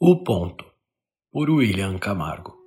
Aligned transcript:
O 0.00 0.24
Ponto, 0.24 0.64
por 1.30 1.48
William 1.48 2.00
Camargo. 2.00 2.63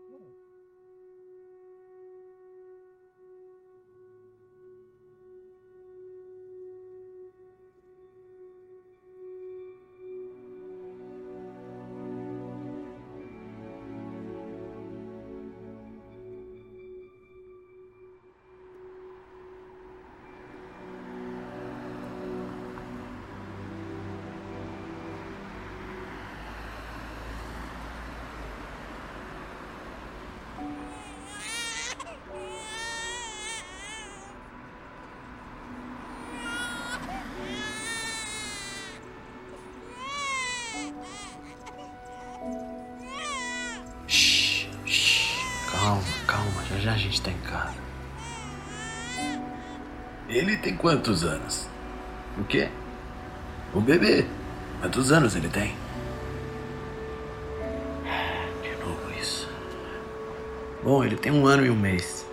A 46.98 47.00
gente 47.00 47.22
tá 47.22 47.30
em 47.30 47.38
casa. 47.42 47.78
Ele 50.28 50.58
tem 50.58 50.76
quantos 50.76 51.24
anos? 51.24 51.70
O 52.38 52.44
quê? 52.44 52.70
Um 53.74 53.82
bebê. 53.82 54.26
Quantos 54.82 55.12
anos 55.12 55.36
ele 55.36 55.48
tem? 55.48 55.76
De 58.64 58.84
novo 58.84 59.12
isso. 59.20 59.48
Bom, 60.84 61.04
ele 61.04 61.16
tem 61.16 61.32
um 61.32 61.46
ano 61.46 61.66
e 61.66 61.70
um 61.70 61.76
mês. 61.76 62.26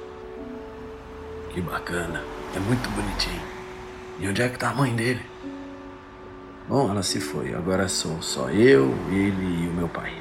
Que 1.51 1.61
bacana. 1.61 2.25
É 2.57 2.59
muito 2.59 2.89
bonitinho. 2.91 3.43
E 4.19 4.29
onde 4.29 4.41
é 4.41 4.49
que 4.49 4.59
tá 4.59 4.71
a 4.71 4.75
mãe 4.75 4.95
dele? 4.97 5.21
Bom, 6.67 6.91
ela 6.91 7.03
se 7.03 7.21
foi. 7.21 7.55
Agora 7.55 7.87
sou 7.87 8.23
só 8.23 8.49
eu, 8.49 8.95
ele 9.11 9.65
e 9.65 9.69
o 9.69 9.73
meu 9.75 9.89
pai. 9.89 10.15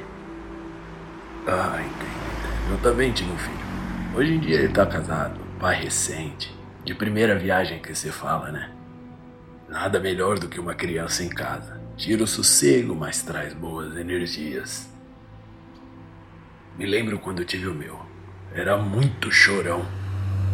Ah, 1.48 1.80
entendo. 1.80 2.72
Eu 2.74 2.78
também 2.80 3.14
tinha 3.14 3.34
um 3.34 3.38
filho. 3.38 3.73
Hoje 4.16 4.36
em 4.36 4.40
dia 4.40 4.58
ele 4.58 4.72
tá 4.72 4.86
casado, 4.86 5.40
pai 5.60 5.82
recente. 5.82 6.56
De 6.86 6.94
primeira 6.94 7.36
viagem 7.36 7.82
que 7.82 7.96
se 7.96 8.12
fala, 8.12 8.52
né? 8.52 8.72
Nada 9.68 10.00
melhor 10.00 10.38
do 10.38 10.48
que 10.48 10.60
uma 10.60 10.76
criança 10.76 11.24
em 11.24 11.30
casa. 11.30 11.82
Tira 11.98 12.24
o 12.24 12.28
sossego, 12.28 12.94
mas 12.94 13.24
traz 13.24 13.56
boas 13.56 13.98
energias. 13.98 14.88
Me 16.78 16.86
lembro 16.86 17.18
quando 17.18 17.44
tive 17.44 17.68
o 17.68 17.74
meu. 17.74 18.00
Era 18.54 18.78
muito 18.78 19.32
chorão. 19.32 19.84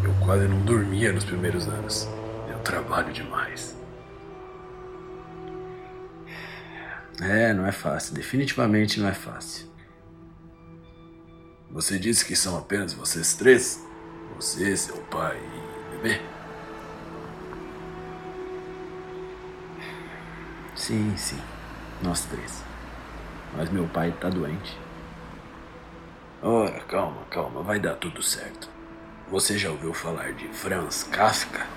Eu 0.06 0.14
quase 0.26 0.48
não 0.48 0.62
dormia 0.62 1.12
nos 1.12 1.26
primeiros 1.26 1.68
anos. 1.68 2.08
Eu 2.50 2.60
trabalho 2.60 3.12
demais. 3.12 3.78
É, 7.22 7.54
não 7.54 7.68
é 7.68 7.74
fácil. 7.74 8.16
Definitivamente 8.16 9.02
não 9.02 9.10
é 9.10 9.14
fácil. 9.14 9.68
Você 11.72 12.00
disse 12.00 12.26
que 12.26 12.36
são 12.36 12.58
apenas 12.58 12.94
vocês 12.94 13.36
três? 13.36 13.86
Você, 14.36 14.76
seu 14.76 14.98
pai 15.04 15.38
e 15.38 15.98
bebê? 15.98 16.22
Sim, 20.76 21.16
sim. 21.16 21.40
Nós 22.02 22.22
três. 22.22 22.64
Mas 23.56 23.70
meu 23.70 23.88
pai 23.88 24.12
tá 24.20 24.30
doente. 24.30 24.80
Ora, 26.42 26.80
calma, 26.82 27.24
calma. 27.30 27.62
Vai 27.62 27.80
dar 27.80 27.96
tudo 27.96 28.24
certo. 28.24 28.68
Você 29.30 29.56
já 29.56 29.70
ouviu 29.70 29.94
falar 29.94 30.34
de 30.34 30.48
Franz 30.48 31.04
Kafka? 31.04 31.68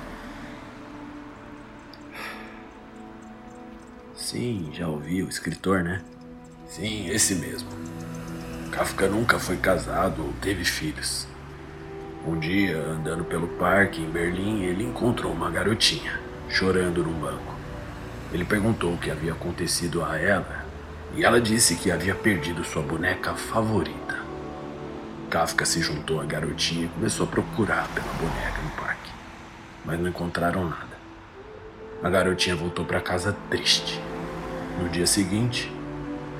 Sim, 4.14 4.70
já 4.72 4.88
ouvi, 4.88 5.22
o 5.22 5.28
escritor, 5.28 5.82
né? 5.84 6.02
Sim, 6.66 7.08
esse 7.08 7.34
mesmo. 7.34 7.68
Kafka 8.72 9.06
nunca 9.06 9.38
foi 9.38 9.58
casado 9.58 10.22
ou 10.22 10.32
teve 10.40 10.64
filhos. 10.64 11.26
Um 12.26 12.38
dia, 12.38 12.78
andando 12.78 13.22
pelo 13.22 13.46
parque 13.46 14.00
em 14.00 14.08
Berlim, 14.08 14.62
ele 14.62 14.82
encontrou 14.82 15.30
uma 15.30 15.50
garotinha 15.50 16.18
chorando 16.48 17.04
num 17.04 17.12
banco. 17.12 17.54
Ele 18.32 18.46
perguntou 18.46 18.94
o 18.94 18.96
que 18.96 19.10
havia 19.10 19.32
acontecido 19.32 20.02
a 20.02 20.16
ela 20.16 20.64
e 21.14 21.22
ela 21.22 21.38
disse 21.38 21.76
que 21.76 21.90
havia 21.90 22.14
perdido 22.14 22.64
sua 22.64 22.80
boneca 22.80 23.34
favorita. 23.34 24.16
Kafka 25.28 25.66
se 25.66 25.82
juntou 25.82 26.18
à 26.18 26.24
garotinha 26.24 26.86
e 26.86 26.88
começou 26.88 27.26
a 27.26 27.28
procurar 27.28 27.86
pela 27.88 28.12
boneca 28.14 28.62
no 28.62 28.70
parque, 28.70 29.10
mas 29.84 30.00
não 30.00 30.08
encontraram 30.08 30.64
nada. 30.64 30.96
A 32.02 32.08
garotinha 32.08 32.56
voltou 32.56 32.86
para 32.86 33.02
casa 33.02 33.36
triste. 33.50 34.00
No 34.80 34.88
dia 34.88 35.06
seguinte, 35.06 35.70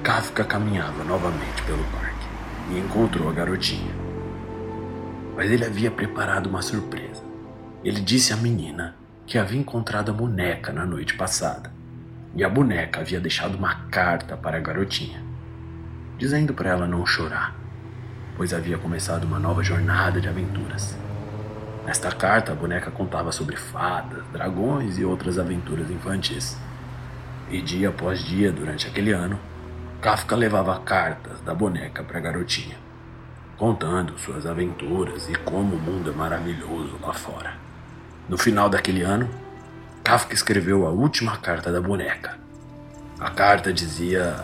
Kafka 0.03 0.45
caminhava 0.45 1.05
novamente 1.05 1.63
pelo 1.65 1.85
parque 1.85 2.12
e 2.71 2.79
encontrou 2.79 3.29
a 3.29 3.33
garotinha. 3.33 3.95
Mas 5.37 5.51
ele 5.51 5.65
havia 5.65 5.91
preparado 5.91 6.49
uma 6.49 6.63
surpresa. 6.63 7.23
Ele 7.85 8.01
disse 8.01 8.33
à 8.33 8.37
menina 8.37 8.95
que 9.27 9.39
havia 9.39 9.61
encontrado 9.61 10.11
a 10.11 10.15
boneca 10.15 10.73
na 10.73 10.85
noite 10.85 11.15
passada 11.15 11.73
e 12.35 12.43
a 12.43 12.49
boneca 12.49 13.01
havia 13.01 13.21
deixado 13.21 13.57
uma 13.57 13.75
carta 13.91 14.37
para 14.37 14.57
a 14.57 14.61
garotinha, 14.61 15.23
dizendo 16.17 16.55
para 16.55 16.71
ela 16.71 16.87
não 16.87 17.05
chorar, 17.05 17.55
pois 18.37 18.55
havia 18.55 18.79
começado 18.79 19.25
uma 19.25 19.39
nova 19.39 19.63
jornada 19.63 20.21
de 20.21 20.29
aventuras. 20.29 20.97
Nesta 21.85 22.13
carta, 22.13 22.53
a 22.53 22.55
boneca 22.55 22.91
contava 22.91 23.33
sobre 23.33 23.57
fadas, 23.57 24.23
dragões 24.33 24.99
e 24.99 25.05
outras 25.05 25.39
aventuras 25.39 25.91
infantis. 25.91 26.57
E 27.51 27.61
dia 27.61 27.89
após 27.89 28.25
dia, 28.25 28.53
durante 28.53 28.87
aquele 28.87 29.11
ano, 29.11 29.39
Kafka 30.03 30.35
levava 30.35 30.81
cartas 30.81 31.41
da 31.43 31.55
boneca 31.55 32.03
para 32.03 32.19
a 32.19 32.21
garotinha, 32.21 32.77
contando 33.57 34.19
suas 34.19 34.45
aventuras 34.47 35.29
e 35.29 35.35
como 35.37 35.77
o 35.77 35.79
mundo 35.79 36.11
é 36.11 36.13
maravilhoso 36.13 36.99
lá 37.01 37.15
fora. 37.15 37.55
No 38.29 38.37
final 38.37 38.69
daquele 38.69 39.03
ano, 39.03 39.31
Kafka 40.03 40.35
escreveu 40.35 40.85
a 40.89 40.91
última 40.91 41.37
carta 41.37 41.71
da 41.71 41.81
boneca. 41.81 42.37
A 43.21 43.31
carta 43.31 43.73
dizia 43.73 44.35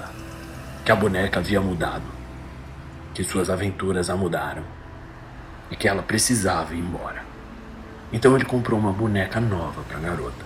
que 0.84 0.92
a 0.92 0.94
boneca 0.94 1.40
havia 1.40 1.60
mudado, 1.60 2.06
que 3.12 3.24
suas 3.24 3.50
aventuras 3.50 4.08
a 4.08 4.14
mudaram 4.14 4.62
e 5.72 5.74
que 5.74 5.88
ela 5.88 6.04
precisava 6.04 6.72
ir 6.72 6.78
embora. 6.78 7.24
Então 8.12 8.36
ele 8.36 8.44
comprou 8.44 8.78
uma 8.78 8.92
boneca 8.92 9.40
nova 9.40 9.82
para 9.82 9.98
a 9.98 10.02
garota. 10.02 10.44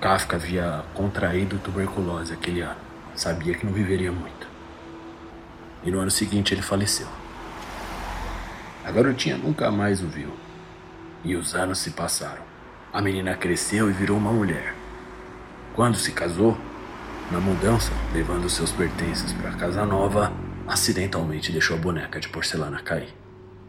Kafka 0.00 0.34
havia 0.34 0.82
contraído 0.92 1.56
tuberculose 1.58 2.32
aquele 2.32 2.62
ano, 2.62 2.89
sabia 3.14 3.54
que 3.54 3.66
não 3.66 3.72
viveria 3.72 4.12
muito. 4.12 4.48
E 5.82 5.90
no 5.90 6.00
ano 6.00 6.10
seguinte 6.10 6.54
ele 6.54 6.62
faleceu. 6.62 7.06
A 8.84 8.90
garotinha 8.90 9.36
nunca 9.36 9.70
mais 9.70 10.02
o 10.02 10.06
viu. 10.06 10.30
E 11.24 11.36
os 11.36 11.54
anos 11.54 11.78
se 11.78 11.90
passaram. 11.90 12.42
A 12.92 13.00
menina 13.00 13.36
cresceu 13.36 13.88
e 13.88 13.92
virou 13.92 14.16
uma 14.16 14.32
mulher. 14.32 14.74
Quando 15.74 15.96
se 15.96 16.12
casou, 16.12 16.58
na 17.30 17.38
mudança, 17.38 17.92
levando 18.12 18.50
seus 18.50 18.72
pertences 18.72 19.32
para 19.32 19.50
a 19.50 19.56
casa 19.56 19.86
nova, 19.86 20.32
acidentalmente 20.66 21.52
deixou 21.52 21.76
a 21.76 21.80
boneca 21.80 22.18
de 22.18 22.28
porcelana 22.28 22.80
cair, 22.80 23.14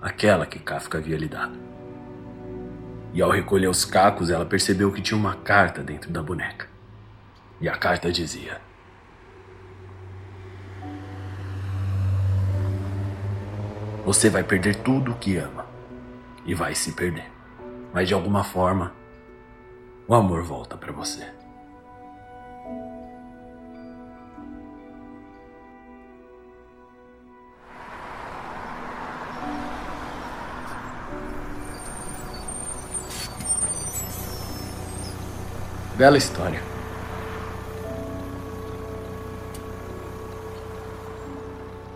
aquela 0.02 0.48
que 0.48 0.58
Kafka 0.58 0.98
havia 0.98 1.18
lhe 1.18 1.28
dado. 1.28 1.60
E 3.14 3.22
ao 3.22 3.30
recolher 3.30 3.68
os 3.68 3.86
cacos, 3.86 4.30
ela 4.30 4.46
percebeu 4.46 4.92
que 4.92 5.02
tinha 5.02 5.18
uma 5.18 5.36
carta 5.36 5.84
dentro 5.84 6.10
da 6.10 6.24
boneca. 6.24 6.68
E 7.60 7.70
a 7.70 7.78
carta 7.78 8.12
dizia: 8.12 8.60
Você 14.06 14.30
vai 14.30 14.44
perder 14.44 14.77
tudo 14.77 15.12
o 15.12 15.15
que 15.15 15.38
ama 15.38 15.65
e 16.44 16.56
vai 16.56 16.74
se 16.74 16.92
perder. 16.94 17.31
Mas 17.94 18.07
de 18.07 18.13
alguma 18.13 18.44
forma, 18.44 18.94
o 20.07 20.15
amor 20.15 20.42
volta 20.42 20.75
para 20.75 20.92
você. 20.92 21.25
Bela 35.95 36.18
história. 36.18 36.59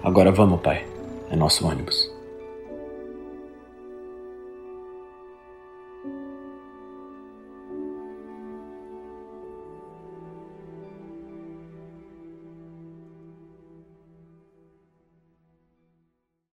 Agora 0.04 0.32
vamos, 0.32 0.62
pai. 0.62 0.95
É 1.30 1.36
nosso 1.36 1.68
ônibus. 1.68 2.15